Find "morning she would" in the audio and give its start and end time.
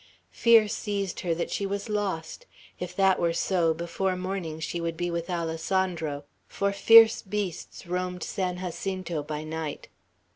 4.15-4.97